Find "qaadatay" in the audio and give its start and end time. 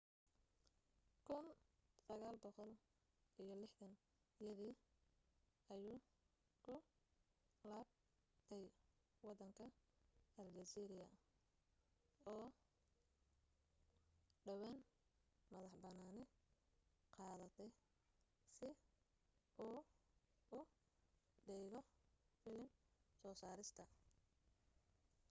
17.15-17.69